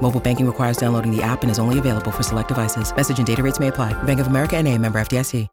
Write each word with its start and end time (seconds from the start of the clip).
Mobile 0.00 0.20
banking 0.20 0.46
requires 0.46 0.78
downloading 0.78 1.14
the 1.14 1.22
app 1.22 1.42
and 1.42 1.50
is 1.50 1.58
only 1.58 1.78
available 1.78 2.10
for 2.10 2.22
select 2.22 2.48
devices. 2.48 2.94
Message 2.94 3.18
and 3.18 3.26
data 3.26 3.42
rates 3.42 3.60
may 3.60 3.68
apply. 3.68 3.92
Bank 4.04 4.20
of 4.20 4.28
America 4.28 4.56
and 4.56 4.66
a 4.66 4.78
member 4.78 4.98
FDIC. 4.98 5.46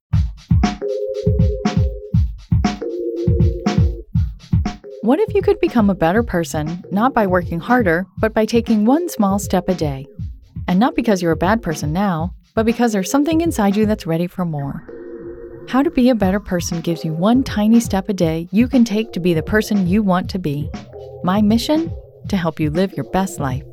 What 5.01 5.19
if 5.19 5.35
you 5.35 5.43
could 5.43 5.59
become 5.59 5.91
a 5.91 5.93
better 5.93 6.23
person, 6.23 6.83
not 6.89 7.13
by 7.13 7.27
working 7.27 7.59
harder, 7.59 8.07
but 8.17 8.33
by 8.33 8.45
taking 8.45 8.85
one 8.85 9.07
small 9.07 9.37
step 9.37 9.69
a 9.69 9.75
day? 9.75 10.07
And 10.67 10.79
not 10.79 10.95
because 10.95 11.21
you're 11.21 11.31
a 11.31 11.37
bad 11.37 11.61
person 11.61 11.93
now, 11.93 12.33
but 12.55 12.65
because 12.65 12.91
there's 12.91 13.11
something 13.11 13.41
inside 13.41 13.75
you 13.75 13.85
that's 13.85 14.07
ready 14.07 14.25
for 14.25 14.45
more. 14.45 14.89
How 15.67 15.83
to 15.83 15.91
Be 15.91 16.09
a 16.09 16.15
Better 16.15 16.39
Person 16.39 16.81
gives 16.81 17.05
you 17.05 17.13
one 17.13 17.43
tiny 17.43 17.79
step 17.79 18.09
a 18.09 18.13
day 18.13 18.47
you 18.51 18.67
can 18.67 18.83
take 18.83 19.11
to 19.11 19.19
be 19.19 19.35
the 19.35 19.43
person 19.43 19.85
you 19.85 20.01
want 20.01 20.27
to 20.31 20.39
be. 20.39 20.71
My 21.23 21.39
mission? 21.39 21.95
To 22.29 22.37
help 22.37 22.59
you 22.59 22.71
live 22.71 22.93
your 22.93 23.07
best 23.11 23.39
life. 23.39 23.63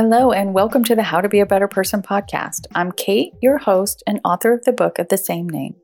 Hello, 0.00 0.30
and 0.30 0.54
welcome 0.54 0.84
to 0.84 0.94
the 0.94 1.02
How 1.02 1.20
to 1.20 1.28
Be 1.28 1.40
a 1.40 1.44
Better 1.44 1.66
Person 1.66 2.02
podcast. 2.02 2.68
I'm 2.72 2.92
Kate, 2.92 3.32
your 3.42 3.58
host 3.58 4.00
and 4.06 4.20
author 4.24 4.52
of 4.52 4.64
the 4.64 4.72
book 4.72 5.00
of 5.00 5.08
the 5.08 5.18
same 5.18 5.48
name. 5.48 5.74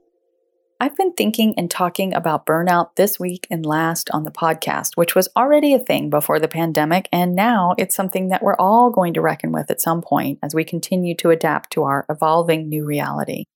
I've 0.78 0.96
been 0.96 1.14
thinking 1.14 1.52
and 1.56 1.68
talking 1.68 2.14
about 2.14 2.46
burnout 2.46 2.94
this 2.94 3.18
week 3.18 3.48
and 3.50 3.66
last 3.66 4.08
on 4.12 4.22
the 4.22 4.30
podcast, 4.30 4.90
which 4.94 5.16
was 5.16 5.28
already 5.34 5.74
a 5.74 5.80
thing 5.80 6.10
before 6.10 6.38
the 6.38 6.46
pandemic, 6.46 7.08
and 7.10 7.34
now 7.34 7.74
it's 7.76 7.96
something 7.96 8.28
that 8.28 8.40
we're 8.40 8.54
all 8.54 8.90
going 8.90 9.14
to 9.14 9.20
reckon 9.20 9.50
with 9.50 9.68
at 9.68 9.80
some 9.80 10.00
point 10.00 10.38
as 10.44 10.54
we 10.54 10.62
continue 10.62 11.16
to 11.16 11.30
adapt 11.30 11.72
to 11.72 11.82
our 11.82 12.06
evolving 12.08 12.68
new 12.68 12.84
reality. 12.84 13.46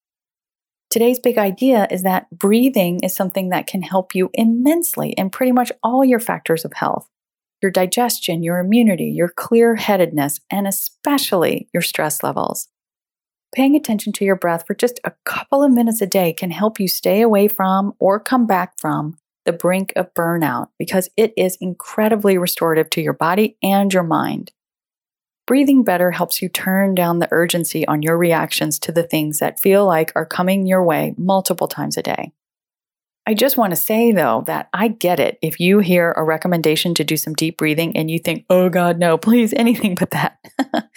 Today's 0.91 1.20
big 1.20 1.38
idea 1.38 1.86
is 1.88 2.02
that 2.02 2.27
breathing 2.32 2.98
is 3.04 3.14
something 3.14 3.50
that 3.50 3.69
can 3.69 3.82
help 3.82 4.12
you 4.12 4.28
immensely 4.34 5.10
in 5.10 5.30
pretty 5.30 5.52
much 5.52 5.70
all 5.84 6.04
your 6.04 6.19
factors 6.19 6.64
of 6.64 6.72
health 6.72 7.08
your 7.62 7.70
digestion, 7.70 8.42
your 8.42 8.58
immunity, 8.58 9.06
your 9.06 9.28
clear 9.28 9.76
headedness, 9.76 10.40
and 10.50 10.66
especially 10.66 11.68
your 11.72 11.82
stress 11.82 12.22
levels. 12.22 12.68
Paying 13.54 13.74
attention 13.74 14.12
to 14.14 14.24
your 14.24 14.36
breath 14.36 14.64
for 14.66 14.74
just 14.74 15.00
a 15.04 15.12
couple 15.24 15.62
of 15.62 15.72
minutes 15.72 16.02
a 16.02 16.06
day 16.06 16.32
can 16.32 16.50
help 16.50 16.78
you 16.78 16.86
stay 16.86 17.22
away 17.22 17.48
from 17.48 17.94
or 17.98 18.20
come 18.20 18.46
back 18.46 18.78
from 18.78 19.16
the 19.46 19.52
brink 19.52 19.92
of 19.96 20.12
burnout 20.12 20.68
because 20.78 21.08
it 21.16 21.32
is 21.36 21.56
incredibly 21.60 22.36
restorative 22.36 22.90
to 22.90 23.00
your 23.00 23.14
body 23.14 23.56
and 23.62 23.94
your 23.94 24.02
mind. 24.02 24.52
Breathing 25.46 25.82
better 25.82 26.10
helps 26.10 26.42
you 26.42 26.50
turn 26.50 26.94
down 26.94 27.20
the 27.20 27.28
urgency 27.30 27.88
on 27.88 28.02
your 28.02 28.18
reactions 28.18 28.78
to 28.80 28.92
the 28.92 29.02
things 29.02 29.38
that 29.38 29.58
feel 29.58 29.86
like 29.86 30.12
are 30.14 30.26
coming 30.26 30.66
your 30.66 30.84
way 30.84 31.14
multiple 31.16 31.66
times 31.66 31.96
a 31.96 32.02
day. 32.02 32.32
I 33.28 33.34
just 33.34 33.58
want 33.58 33.72
to 33.72 33.76
say, 33.76 34.10
though, 34.10 34.42
that 34.46 34.70
I 34.72 34.88
get 34.88 35.20
it 35.20 35.38
if 35.42 35.60
you 35.60 35.80
hear 35.80 36.12
a 36.12 36.24
recommendation 36.24 36.94
to 36.94 37.04
do 37.04 37.18
some 37.18 37.34
deep 37.34 37.58
breathing 37.58 37.94
and 37.94 38.10
you 38.10 38.18
think, 38.18 38.46
oh 38.48 38.70
God, 38.70 38.98
no, 38.98 39.18
please, 39.18 39.52
anything 39.52 39.96
but 39.96 40.12
that. 40.12 40.38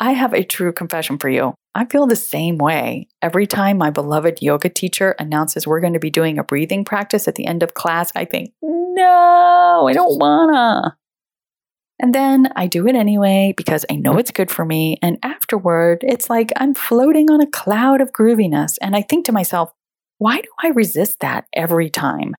I 0.00 0.12
have 0.12 0.32
a 0.32 0.42
true 0.42 0.72
confession 0.72 1.18
for 1.18 1.28
you. 1.28 1.52
I 1.74 1.84
feel 1.84 2.06
the 2.06 2.16
same 2.16 2.56
way. 2.56 3.06
Every 3.20 3.46
time 3.46 3.76
my 3.76 3.90
beloved 3.90 4.40
yoga 4.40 4.70
teacher 4.70 5.14
announces 5.18 5.66
we're 5.66 5.82
going 5.82 5.92
to 5.92 5.98
be 5.98 6.08
doing 6.08 6.38
a 6.38 6.42
breathing 6.42 6.86
practice 6.86 7.28
at 7.28 7.34
the 7.34 7.44
end 7.44 7.62
of 7.62 7.74
class, 7.74 8.12
I 8.16 8.24
think, 8.24 8.54
no, 8.62 9.88
I 9.90 9.92
don't 9.92 10.18
wanna. 10.18 10.96
And 12.00 12.14
then 12.14 12.50
I 12.56 12.66
do 12.66 12.86
it 12.86 12.94
anyway 12.94 13.52
because 13.56 13.84
I 13.90 13.96
know 13.96 14.16
it's 14.16 14.30
good 14.30 14.50
for 14.50 14.64
me. 14.64 14.98
And 15.02 15.18
afterward, 15.22 15.98
it's 16.02 16.30
like 16.30 16.50
I'm 16.56 16.72
floating 16.72 17.30
on 17.30 17.42
a 17.42 17.50
cloud 17.50 18.00
of 18.00 18.12
grooviness. 18.12 18.78
And 18.80 18.96
I 18.96 19.02
think 19.02 19.26
to 19.26 19.32
myself, 19.32 19.72
why 20.18 20.40
do 20.40 20.48
I 20.62 20.68
resist 20.68 21.20
that 21.20 21.46
every 21.52 21.90
time? 21.90 22.34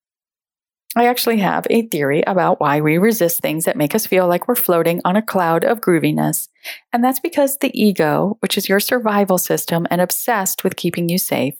I 0.95 1.05
actually 1.05 1.37
have 1.37 1.67
a 1.69 1.83
theory 1.83 2.23
about 2.25 2.59
why 2.59 2.81
we 2.81 2.97
resist 2.97 3.39
things 3.39 3.65
that 3.65 3.77
make 3.77 3.93
us 3.93 4.07
feel 4.07 4.27
like 4.27 4.47
we're 4.47 4.55
floating 4.55 5.01
on 5.05 5.15
a 5.15 5.21
cloud 5.21 5.63
of 5.63 5.81
grooviness. 5.81 6.49
And 6.91 7.03
that's 7.03 7.19
because 7.19 7.57
the 7.57 7.71
ego, 7.79 8.37
which 8.41 8.57
is 8.57 8.67
your 8.67 8.79
survival 8.79 9.37
system 9.37 9.85
and 9.91 10.01
obsessed 10.01 10.63
with 10.63 10.75
keeping 10.75 11.07
you 11.07 11.19
safe, 11.19 11.55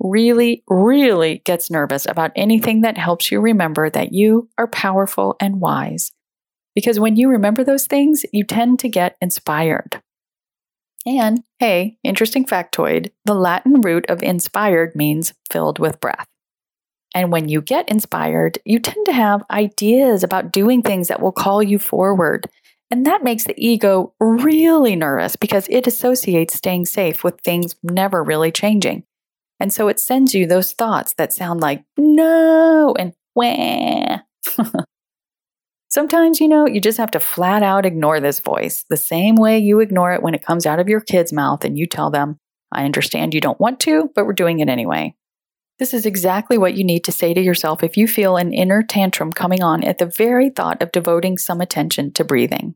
really, 0.00 0.64
really 0.68 1.40
gets 1.44 1.70
nervous 1.70 2.04
about 2.06 2.32
anything 2.34 2.80
that 2.80 2.98
helps 2.98 3.30
you 3.30 3.40
remember 3.40 3.88
that 3.90 4.12
you 4.12 4.48
are 4.58 4.68
powerful 4.68 5.36
and 5.40 5.60
wise. 5.60 6.10
Because 6.74 6.98
when 6.98 7.14
you 7.14 7.28
remember 7.28 7.62
those 7.62 7.86
things, 7.86 8.24
you 8.32 8.44
tend 8.44 8.80
to 8.80 8.88
get 8.88 9.16
inspired. 9.20 10.02
And 11.06 11.42
hey, 11.58 11.98
interesting 12.02 12.46
factoid 12.46 13.10
the 13.24 13.34
Latin 13.34 13.80
root 13.80 14.06
of 14.08 14.22
inspired 14.22 14.94
means 14.94 15.34
filled 15.50 15.78
with 15.78 16.00
breath. 16.00 16.28
And 17.14 17.30
when 17.30 17.48
you 17.48 17.60
get 17.60 17.88
inspired, 17.88 18.58
you 18.64 18.78
tend 18.80 19.06
to 19.06 19.12
have 19.12 19.44
ideas 19.50 20.24
about 20.24 20.50
doing 20.50 20.82
things 20.82 21.08
that 21.08 21.20
will 21.20 21.32
call 21.32 21.62
you 21.62 21.78
forward. 21.78 22.48
And 22.90 23.06
that 23.06 23.22
makes 23.22 23.44
the 23.44 23.54
ego 23.56 24.14
really 24.18 24.96
nervous 24.96 25.36
because 25.36 25.66
it 25.70 25.86
associates 25.86 26.54
staying 26.54 26.86
safe 26.86 27.22
with 27.22 27.40
things 27.40 27.76
never 27.82 28.22
really 28.22 28.50
changing. 28.50 29.04
And 29.60 29.72
so 29.72 29.88
it 29.88 30.00
sends 30.00 30.34
you 30.34 30.46
those 30.46 30.72
thoughts 30.72 31.14
that 31.14 31.32
sound 31.32 31.60
like 31.60 31.84
no 31.96 32.94
and 32.98 33.14
wah. 33.34 34.18
Sometimes, 35.94 36.40
you 36.40 36.48
know, 36.48 36.66
you 36.66 36.80
just 36.80 36.98
have 36.98 37.12
to 37.12 37.20
flat 37.20 37.62
out 37.62 37.86
ignore 37.86 38.18
this 38.18 38.40
voice, 38.40 38.84
the 38.90 38.96
same 38.96 39.36
way 39.36 39.60
you 39.60 39.78
ignore 39.78 40.12
it 40.12 40.24
when 40.24 40.34
it 40.34 40.44
comes 40.44 40.66
out 40.66 40.80
of 40.80 40.88
your 40.88 41.00
kid's 41.00 41.32
mouth 41.32 41.64
and 41.64 41.78
you 41.78 41.86
tell 41.86 42.10
them, 42.10 42.40
I 42.72 42.84
understand 42.84 43.32
you 43.32 43.40
don't 43.40 43.60
want 43.60 43.78
to, 43.82 44.10
but 44.12 44.26
we're 44.26 44.32
doing 44.32 44.58
it 44.58 44.68
anyway. 44.68 45.14
This 45.78 45.94
is 45.94 46.04
exactly 46.04 46.58
what 46.58 46.74
you 46.74 46.82
need 46.82 47.04
to 47.04 47.12
say 47.12 47.32
to 47.32 47.40
yourself 47.40 47.84
if 47.84 47.96
you 47.96 48.08
feel 48.08 48.36
an 48.36 48.52
inner 48.52 48.82
tantrum 48.82 49.32
coming 49.32 49.62
on 49.62 49.84
at 49.84 49.98
the 49.98 50.06
very 50.06 50.50
thought 50.50 50.82
of 50.82 50.90
devoting 50.90 51.38
some 51.38 51.60
attention 51.60 52.12
to 52.14 52.24
breathing. 52.24 52.74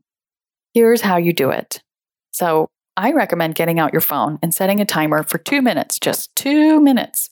Here's 0.73 1.01
how 1.01 1.17
you 1.17 1.33
do 1.33 1.49
it. 1.49 1.83
So, 2.31 2.69
I 2.95 3.11
recommend 3.11 3.55
getting 3.55 3.81
out 3.81 3.91
your 3.91 3.99
phone 3.99 4.39
and 4.41 4.53
setting 4.53 4.79
a 4.79 4.85
timer 4.85 5.23
for 5.23 5.39
two 5.39 5.61
minutes, 5.61 5.99
just 5.99 6.33
two 6.37 6.79
minutes. 6.79 7.31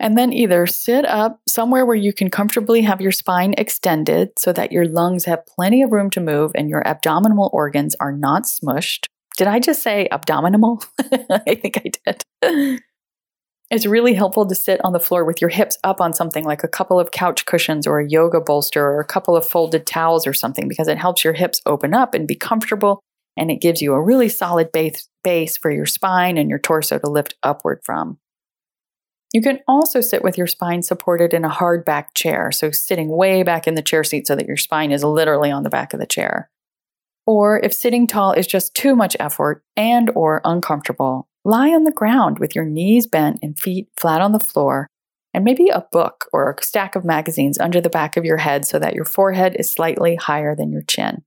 And 0.00 0.16
then 0.16 0.32
either 0.32 0.66
sit 0.66 1.04
up 1.04 1.40
somewhere 1.46 1.84
where 1.84 1.94
you 1.94 2.14
can 2.14 2.30
comfortably 2.30 2.80
have 2.80 3.02
your 3.02 3.12
spine 3.12 3.54
extended 3.58 4.30
so 4.38 4.50
that 4.54 4.72
your 4.72 4.86
lungs 4.86 5.26
have 5.26 5.46
plenty 5.46 5.82
of 5.82 5.92
room 5.92 6.08
to 6.10 6.20
move 6.20 6.52
and 6.54 6.70
your 6.70 6.86
abdominal 6.88 7.50
organs 7.52 7.94
are 8.00 8.10
not 8.10 8.44
smushed. 8.44 9.04
Did 9.36 9.46
I 9.46 9.60
just 9.60 9.82
say 9.82 10.08
abdominal? 10.10 10.82
I 11.30 11.54
think 11.54 11.82
I 11.84 12.12
did. 12.42 12.80
It's 13.70 13.86
really 13.86 14.14
helpful 14.14 14.46
to 14.46 14.54
sit 14.54 14.80
on 14.82 14.92
the 14.92 14.98
floor 14.98 15.24
with 15.24 15.40
your 15.40 15.50
hips 15.50 15.78
up 15.84 16.00
on 16.00 16.12
something 16.12 16.44
like 16.44 16.64
a 16.64 16.68
couple 16.68 16.98
of 16.98 17.12
couch 17.12 17.46
cushions 17.46 17.86
or 17.86 18.00
a 18.00 18.08
yoga 18.08 18.40
bolster 18.40 18.84
or 18.84 19.00
a 19.00 19.06
couple 19.06 19.36
of 19.36 19.46
folded 19.46 19.86
towels 19.86 20.26
or 20.26 20.32
something 20.32 20.66
because 20.66 20.88
it 20.88 20.98
helps 20.98 21.22
your 21.22 21.34
hips 21.34 21.60
open 21.66 21.94
up 21.94 22.14
and 22.14 22.26
be 22.26 22.34
comfortable 22.34 23.00
and 23.36 23.50
it 23.50 23.60
gives 23.60 23.80
you 23.80 23.92
a 23.92 24.02
really 24.02 24.28
solid 24.28 24.72
base, 24.72 25.08
base 25.22 25.56
for 25.56 25.70
your 25.70 25.86
spine 25.86 26.36
and 26.36 26.50
your 26.50 26.58
torso 26.58 26.98
to 26.98 27.08
lift 27.08 27.36
upward 27.44 27.80
from. 27.84 28.18
You 29.32 29.42
can 29.42 29.60
also 29.68 30.00
sit 30.00 30.24
with 30.24 30.36
your 30.36 30.48
spine 30.48 30.82
supported 30.82 31.32
in 31.32 31.44
a 31.44 31.48
hard 31.48 31.84
back 31.84 32.14
chair, 32.14 32.50
so 32.50 32.70
sitting 32.70 33.08
way 33.08 33.42
back 33.42 33.68
in 33.68 33.74
the 33.74 33.82
chair 33.82 34.02
seat 34.02 34.26
so 34.26 34.34
that 34.34 34.46
your 34.46 34.56
spine 34.56 34.90
is 34.90 35.04
literally 35.04 35.50
on 35.52 35.62
the 35.62 35.70
back 35.70 35.92
of 35.92 36.00
the 36.00 36.06
chair. 36.06 36.50
Or 37.26 37.60
if 37.60 37.72
sitting 37.72 38.08
tall 38.08 38.32
is 38.32 38.46
just 38.46 38.74
too 38.74 38.96
much 38.96 39.16
effort 39.20 39.62
and 39.76 40.10
or 40.16 40.40
uncomfortable, 40.44 41.28
lie 41.44 41.68
on 41.68 41.84
the 41.84 41.92
ground 41.92 42.40
with 42.40 42.56
your 42.56 42.64
knees 42.64 43.06
bent 43.06 43.38
and 43.40 43.56
feet 43.56 43.88
flat 43.96 44.20
on 44.20 44.32
the 44.32 44.40
floor, 44.40 44.88
and 45.32 45.44
maybe 45.44 45.68
a 45.68 45.86
book 45.92 46.26
or 46.32 46.50
a 46.50 46.62
stack 46.64 46.96
of 46.96 47.04
magazines 47.04 47.56
under 47.58 47.80
the 47.80 47.88
back 47.88 48.16
of 48.16 48.24
your 48.24 48.38
head 48.38 48.64
so 48.66 48.80
that 48.80 48.94
your 48.94 49.04
forehead 49.04 49.54
is 49.60 49.72
slightly 49.72 50.16
higher 50.16 50.56
than 50.56 50.72
your 50.72 50.82
chin. 50.82 51.22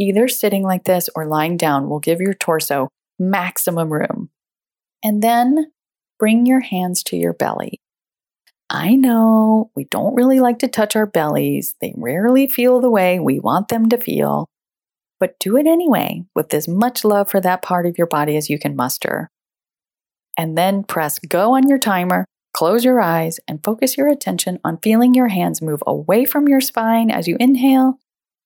Either 0.00 0.28
sitting 0.28 0.62
like 0.62 0.84
this 0.84 1.10
or 1.14 1.26
lying 1.26 1.58
down 1.58 1.90
will 1.90 2.00
give 2.00 2.20
your 2.20 2.32
torso 2.32 2.88
maximum 3.18 3.92
room. 3.92 4.30
And 5.04 5.22
then 5.22 5.72
bring 6.18 6.46
your 6.46 6.60
hands 6.60 7.02
to 7.04 7.16
your 7.16 7.32
belly. 7.32 7.80
I 8.70 8.96
know 8.96 9.70
we 9.74 9.84
don't 9.84 10.14
really 10.14 10.40
like 10.40 10.58
to 10.58 10.68
touch 10.68 10.94
our 10.94 11.06
bellies, 11.06 11.74
they 11.80 11.94
rarely 11.96 12.46
feel 12.46 12.80
the 12.80 12.90
way 12.90 13.18
we 13.18 13.40
want 13.40 13.68
them 13.68 13.88
to 13.88 13.98
feel, 13.98 14.46
but 15.18 15.38
do 15.40 15.56
it 15.56 15.66
anyway 15.66 16.24
with 16.34 16.52
as 16.52 16.68
much 16.68 17.04
love 17.04 17.30
for 17.30 17.40
that 17.40 17.62
part 17.62 17.86
of 17.86 17.96
your 17.96 18.06
body 18.06 18.36
as 18.36 18.50
you 18.50 18.58
can 18.58 18.76
muster. 18.76 19.30
And 20.36 20.56
then 20.56 20.84
press 20.84 21.18
go 21.18 21.54
on 21.54 21.66
your 21.66 21.78
timer, 21.78 22.26
close 22.52 22.84
your 22.84 23.00
eyes, 23.00 23.40
and 23.48 23.64
focus 23.64 23.96
your 23.96 24.08
attention 24.08 24.58
on 24.64 24.78
feeling 24.82 25.14
your 25.14 25.28
hands 25.28 25.62
move 25.62 25.82
away 25.86 26.24
from 26.26 26.46
your 26.46 26.60
spine 26.60 27.10
as 27.10 27.26
you 27.26 27.36
inhale 27.40 27.98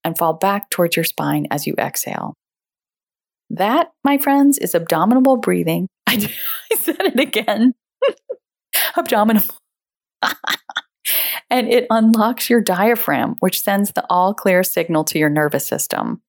and 0.05 0.17
fall 0.17 0.35
back 0.35 0.71
towards 0.71 0.97
your 0.97 1.05
spine 1.05 1.47
as 1.51 1.67
you 1.67 1.75
exhale. 1.79 2.35
That, 3.51 3.91
my 4.05 4.19
friends, 4.19 4.57
is 4.57 4.75
abdominal 4.75 5.37
breathing 5.37 5.89
I, 6.13 6.35
I 6.73 6.77
said 6.77 7.01
it 7.01 7.21
again. 7.21 7.75
Abdominal. 8.97 9.43
and 11.51 11.69
it 11.69 11.87
unlocks 11.91 12.49
your 12.49 12.61
diaphragm, 12.61 13.37
which 13.41 13.61
sends 13.61 13.93
the 13.93 14.05
all 14.09 14.35
clear 14.35 14.63
signal 14.63 15.05
to 15.05 15.19
your 15.19 15.31
nervous 15.31 15.67
system. 15.67 16.23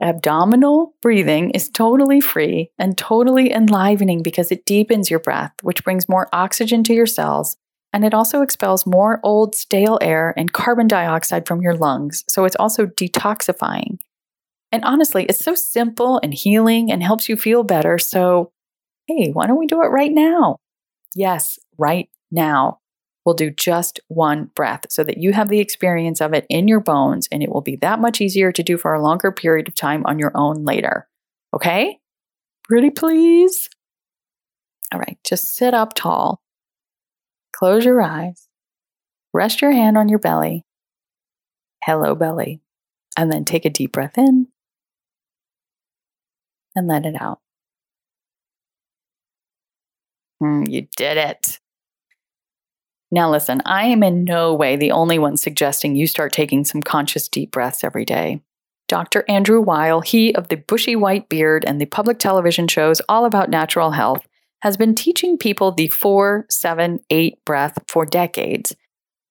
Abdominal 0.00 0.94
breathing 1.02 1.50
is 1.50 1.68
totally 1.68 2.20
free 2.20 2.70
and 2.78 2.96
totally 2.96 3.50
enlivening 3.50 4.22
because 4.22 4.52
it 4.52 4.64
deepens 4.64 5.10
your 5.10 5.18
breath, 5.18 5.52
which 5.62 5.82
brings 5.82 6.08
more 6.08 6.28
oxygen 6.32 6.84
to 6.84 6.94
your 6.94 7.06
cells, 7.06 7.56
and 7.92 8.04
it 8.04 8.14
also 8.14 8.42
expels 8.42 8.86
more 8.86 9.18
old, 9.24 9.56
stale 9.56 9.98
air 10.00 10.34
and 10.36 10.52
carbon 10.52 10.86
dioxide 10.86 11.48
from 11.48 11.62
your 11.62 11.74
lungs. 11.74 12.24
So 12.28 12.44
it's 12.44 12.56
also 12.56 12.86
detoxifying. 12.86 13.98
And 14.70 14.84
honestly, 14.84 15.24
it's 15.24 15.44
so 15.44 15.54
simple 15.54 16.20
and 16.22 16.34
healing 16.34 16.92
and 16.92 17.02
helps 17.02 17.28
you 17.28 17.36
feel 17.36 17.64
better. 17.64 17.98
So, 17.98 18.52
hey, 19.08 19.30
why 19.32 19.46
don't 19.46 19.58
we 19.58 19.66
do 19.66 19.82
it 19.82 19.88
right 19.88 20.12
now? 20.12 20.58
Yes, 21.14 21.58
right 21.78 22.08
now. 22.30 22.80
We'll 23.24 23.34
do 23.34 23.50
just 23.50 24.00
one 24.08 24.50
breath 24.54 24.86
so 24.88 25.04
that 25.04 25.18
you 25.18 25.32
have 25.32 25.48
the 25.48 25.58
experience 25.58 26.20
of 26.20 26.32
it 26.32 26.46
in 26.48 26.68
your 26.68 26.80
bones, 26.80 27.28
and 27.30 27.42
it 27.42 27.50
will 27.50 27.60
be 27.60 27.76
that 27.76 28.00
much 28.00 28.20
easier 28.20 28.52
to 28.52 28.62
do 28.62 28.78
for 28.78 28.94
a 28.94 29.02
longer 29.02 29.32
period 29.32 29.68
of 29.68 29.74
time 29.74 30.02
on 30.06 30.18
your 30.18 30.32
own 30.34 30.64
later. 30.64 31.08
Okay? 31.52 31.98
Pretty 32.64 32.90
please? 32.90 33.68
All 34.92 35.00
right, 35.00 35.18
just 35.24 35.54
sit 35.56 35.74
up 35.74 35.94
tall. 35.94 36.40
Close 37.52 37.84
your 37.84 38.00
eyes. 38.00 38.48
Rest 39.34 39.60
your 39.60 39.72
hand 39.72 39.98
on 39.98 40.08
your 40.08 40.18
belly. 40.18 40.64
Hello, 41.84 42.14
belly. 42.14 42.60
And 43.16 43.30
then 43.30 43.44
take 43.44 43.64
a 43.64 43.70
deep 43.70 43.92
breath 43.92 44.16
in 44.16 44.48
and 46.74 46.86
let 46.86 47.04
it 47.04 47.20
out. 47.20 47.40
Mm, 50.42 50.70
you 50.70 50.86
did 50.96 51.16
it. 51.16 51.58
Now, 53.10 53.30
listen, 53.30 53.62
I 53.64 53.86
am 53.86 54.02
in 54.02 54.24
no 54.24 54.54
way 54.54 54.76
the 54.76 54.92
only 54.92 55.18
one 55.18 55.36
suggesting 55.36 55.96
you 55.96 56.06
start 56.06 56.32
taking 56.32 56.64
some 56.64 56.82
conscious 56.82 57.28
deep 57.28 57.50
breaths 57.50 57.82
every 57.82 58.04
day. 58.04 58.42
Dr. 58.86 59.24
Andrew 59.28 59.60
Weil, 59.60 60.00
he 60.00 60.34
of 60.34 60.48
the 60.48 60.56
bushy 60.56 60.96
white 60.96 61.28
beard 61.28 61.64
and 61.64 61.80
the 61.80 61.86
public 61.86 62.18
television 62.18 62.68
shows 62.68 63.00
all 63.08 63.24
about 63.24 63.50
natural 63.50 63.92
health, 63.92 64.26
has 64.62 64.76
been 64.76 64.94
teaching 64.94 65.38
people 65.38 65.72
the 65.72 65.88
four, 65.88 66.46
seven, 66.50 67.00
eight 67.10 67.44
breath 67.44 67.78
for 67.86 68.04
decades. 68.04 68.74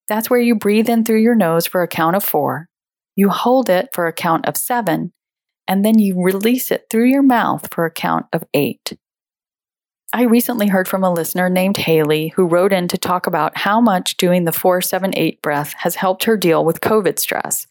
That's 0.07 0.29
where 0.29 0.39
you 0.39 0.55
breathe 0.55 0.89
in 0.89 1.03
through 1.03 1.21
your 1.21 1.35
nose 1.35 1.67
for 1.67 1.81
a 1.83 1.87
count 1.87 2.15
of 2.15 2.23
four, 2.23 2.69
you 3.15 3.29
hold 3.29 3.69
it 3.69 3.89
for 3.93 4.07
a 4.07 4.13
count 4.13 4.45
of 4.45 4.55
seven, 4.55 5.11
and 5.67 5.83
then 5.83 5.99
you 5.99 6.21
release 6.21 6.71
it 6.71 6.85
through 6.89 7.05
your 7.09 7.23
mouth 7.23 7.67
for 7.73 7.83
a 7.85 7.91
count 7.91 8.27
of 8.31 8.43
eight. 8.53 8.93
I 10.13 10.23
recently 10.23 10.67
heard 10.67 10.87
from 10.87 11.03
a 11.03 11.11
listener 11.11 11.49
named 11.49 11.75
Haley 11.75 12.29
who 12.29 12.47
wrote 12.47 12.71
in 12.71 12.87
to 12.87 12.97
talk 12.97 13.27
about 13.27 13.57
how 13.57 13.81
much 13.81 14.15
doing 14.15 14.45
the 14.45 14.53
478 14.53 15.41
breath 15.41 15.73
has 15.73 15.95
helped 15.95 16.23
her 16.23 16.37
deal 16.37 16.63
with 16.63 16.79
COVID 16.79 17.19
stress. 17.19 17.67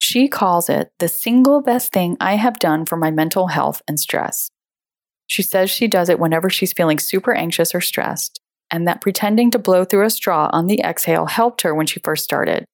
She 0.00 0.26
calls 0.26 0.68
it 0.68 0.92
the 0.98 1.08
single 1.08 1.62
best 1.62 1.92
thing 1.92 2.16
I 2.20 2.34
have 2.34 2.58
done 2.58 2.84
for 2.84 2.96
my 2.96 3.12
mental 3.12 3.48
health 3.48 3.80
and 3.86 3.98
stress. 3.98 4.50
She 5.28 5.42
says 5.42 5.70
she 5.70 5.86
does 5.86 6.08
it 6.08 6.18
whenever 6.18 6.50
she's 6.50 6.72
feeling 6.72 6.98
super 6.98 7.32
anxious 7.32 7.74
or 7.74 7.80
stressed, 7.80 8.40
and 8.70 8.88
that 8.88 9.00
pretending 9.00 9.50
to 9.52 9.58
blow 9.58 9.84
through 9.84 10.04
a 10.04 10.10
straw 10.10 10.50
on 10.52 10.66
the 10.66 10.80
exhale 10.80 11.26
helped 11.26 11.62
her 11.62 11.74
when 11.74 11.86
she 11.86 12.00
first 12.00 12.24
started. 12.24 12.64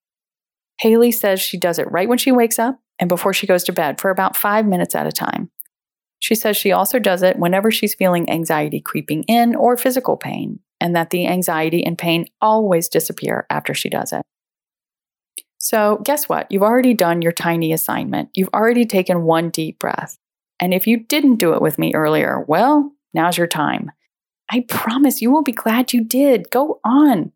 Haley 0.80 1.12
says 1.12 1.40
she 1.40 1.58
does 1.58 1.78
it 1.78 1.90
right 1.90 2.08
when 2.08 2.18
she 2.18 2.32
wakes 2.32 2.58
up 2.58 2.80
and 2.98 3.08
before 3.08 3.34
she 3.34 3.46
goes 3.46 3.64
to 3.64 3.72
bed 3.72 4.00
for 4.00 4.10
about 4.10 4.36
five 4.36 4.66
minutes 4.66 4.94
at 4.94 5.06
a 5.06 5.12
time. 5.12 5.50
She 6.24 6.34
says 6.34 6.56
she 6.56 6.72
also 6.72 6.98
does 6.98 7.22
it 7.22 7.38
whenever 7.38 7.70
she's 7.70 7.94
feeling 7.94 8.30
anxiety 8.30 8.80
creeping 8.80 9.24
in 9.24 9.54
or 9.54 9.76
physical 9.76 10.16
pain, 10.16 10.58
and 10.80 10.96
that 10.96 11.10
the 11.10 11.26
anxiety 11.26 11.84
and 11.84 11.98
pain 11.98 12.24
always 12.40 12.88
disappear 12.88 13.46
after 13.50 13.74
she 13.74 13.90
does 13.90 14.10
it. 14.10 14.22
So, 15.58 16.00
guess 16.02 16.26
what? 16.26 16.50
You've 16.50 16.62
already 16.62 16.94
done 16.94 17.20
your 17.20 17.30
tiny 17.30 17.74
assignment. 17.74 18.30
You've 18.32 18.48
already 18.54 18.86
taken 18.86 19.24
one 19.24 19.50
deep 19.50 19.78
breath. 19.78 20.16
And 20.58 20.72
if 20.72 20.86
you 20.86 20.96
didn't 20.96 21.36
do 21.36 21.52
it 21.52 21.60
with 21.60 21.78
me 21.78 21.92
earlier, 21.92 22.42
well, 22.48 22.90
now's 23.12 23.36
your 23.36 23.46
time. 23.46 23.92
I 24.50 24.60
promise 24.66 25.20
you 25.20 25.30
will 25.30 25.42
be 25.42 25.52
glad 25.52 25.92
you 25.92 26.02
did. 26.02 26.48
Go 26.48 26.80
on. 26.82 27.32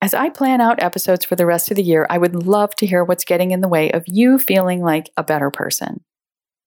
As 0.00 0.14
I 0.14 0.28
plan 0.28 0.60
out 0.60 0.80
episodes 0.80 1.24
for 1.24 1.34
the 1.34 1.44
rest 1.44 1.72
of 1.72 1.76
the 1.76 1.82
year, 1.82 2.06
I 2.08 2.18
would 2.18 2.36
love 2.46 2.72
to 2.76 2.86
hear 2.86 3.02
what's 3.02 3.24
getting 3.24 3.50
in 3.50 3.62
the 3.62 3.68
way 3.68 3.90
of 3.90 4.04
you 4.06 4.38
feeling 4.38 4.80
like 4.80 5.10
a 5.16 5.24
better 5.24 5.50
person 5.50 6.04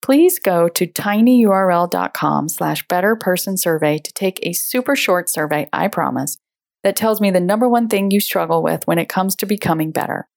please 0.04 0.38
go 0.38 0.68
to 0.68 0.86
tinyurl.com 0.86 2.50
slash 2.50 2.86
better 2.90 3.16
person 3.16 3.58
survey 3.58 3.98
to 3.98 4.12
take 4.14 4.38
a 4.44 4.54
super 4.54 4.96
short 4.96 5.30
survey, 5.30 5.68
I 5.72 5.88
promise, 5.88 6.38
that 6.84 6.98
tells 6.98 7.22
me 7.22 7.32
the 7.32 7.40
number 7.40 7.70
one 7.70 7.88
thing 7.88 8.12
you 8.12 8.20
struggle 8.20 8.62
with 8.62 8.86
when 8.86 9.00
it 9.00 9.08
comes 9.08 9.36
to 9.38 9.46
becoming 9.46 9.92
better. 9.92 10.28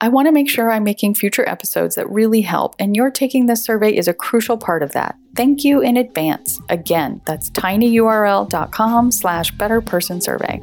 I 0.00 0.08
want 0.08 0.28
to 0.28 0.32
make 0.32 0.48
sure 0.48 0.70
I'm 0.70 0.84
making 0.84 1.14
future 1.14 1.46
episodes 1.48 1.94
that 1.94 2.08
really 2.10 2.40
help, 2.40 2.74
and 2.78 2.96
your 2.96 3.10
taking 3.10 3.46
this 3.46 3.62
survey 3.62 3.94
is 3.94 4.08
a 4.08 4.14
crucial 4.14 4.56
part 4.56 4.82
of 4.82 4.92
that. 4.92 5.14
Thank 5.34 5.62
you 5.62 5.82
in 5.82 5.98
advance. 5.98 6.58
Again, 6.70 7.20
that's 7.26 7.50
tinyurl.com 7.50 9.10
slash 9.10 9.50
better 9.52 9.82
person 9.82 10.22
survey. 10.22 10.60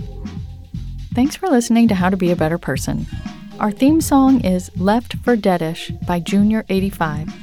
Thanks 1.14 1.36
for 1.36 1.50
listening 1.50 1.88
to 1.90 1.96
How 1.96 2.10
to 2.10 2.18
Be 2.18 2.32
a 2.32 2.36
Better 2.36 2.58
Person. 2.58 3.06
Our 3.60 3.72
theme 3.72 4.02
song 4.02 4.42
is 4.44 4.76
Left 4.76 5.18
for 5.18 5.38
Deadish 5.38 6.06
by 6.08 6.20
Junior85. 6.20 7.43